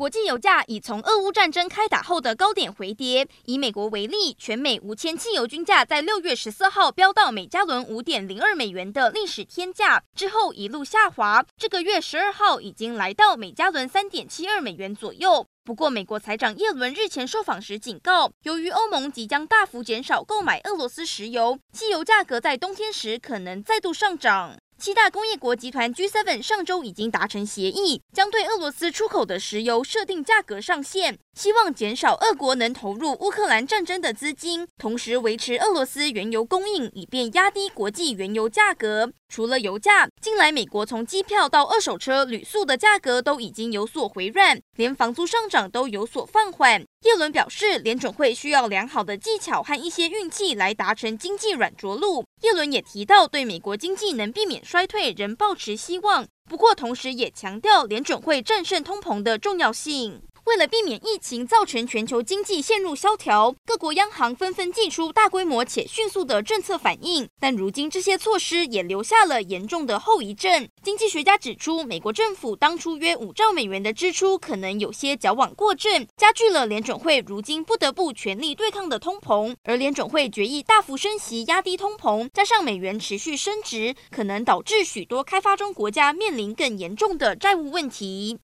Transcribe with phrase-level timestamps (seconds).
[0.00, 3.28] 国际油价已从俄乌战争开打后的高点回跌。
[3.44, 11.44] 以美国为例，全美无铅汽油均价在六月十四号飙到每加仑五点零二美元的历史天价，之后一路下滑。
[11.58, 15.46] 这个月十二号已经来到每加仑三点七二美元左右。
[15.64, 24.56] 不过，美国财长耶伦日前受访时警告，由于欧盟即将大幅减少购买俄罗斯石油，汽油价格在冬天时可能再度上涨。
[24.80, 39.12] 七大工业国集团 G7 上周已经达成协议，将对俄罗斯出口的石油设定价格上限，希望减少俄国能投入乌克兰战争的资金，同时维持俄罗斯原油供应，以便压低国际原油价格。
[39.28, 46.82] 除了油价，近来美国从机票到二手车、旅宿的价格都已经有所回软，连房租上涨都有所放缓。
[47.04, 52.26] 耶伦表示，联准会需要良好的技巧和一些运气来达成经济软着陆。
[52.42, 60.20] 耶伦也提到，对美国经济能避免衰退仍抱持希望，不过同时也强调联准会战胜通膨的重要性。
[60.50, 67.28] 为了避免疫情造成全球经济陷入萧条，各国央行纷纷祭出大规模且迅速的政策反应。
[67.38, 70.68] 但如今这些措施也留下了严重的后遗症。
[70.82, 79.54] 经济学家指出，美国政府当初约五兆美元的支出可能有些矫枉过正，加剧了联准会如今不得不全力对抗的通膨。
[79.62, 88.36] 而联准会决议大幅升息压低通膨，加上美元持续升值，可能导致许多开发中国家面临更严重的债务问题。